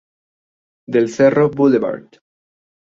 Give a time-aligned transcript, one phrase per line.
[0.97, 2.21] Del Cerro Blvd.